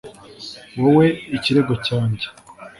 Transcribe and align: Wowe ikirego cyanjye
Wowe 0.81 1.07
ikirego 1.37 1.73
cyanjye 1.85 2.27